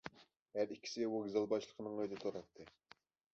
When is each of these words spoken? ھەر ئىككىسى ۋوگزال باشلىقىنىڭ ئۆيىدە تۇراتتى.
ھەر 0.53 0.71
ئىككىسى 0.75 1.09
ۋوگزال 1.11 1.45
باشلىقىنىڭ 1.51 1.99
ئۆيىدە 2.01 2.19
تۇراتتى. 2.25 2.69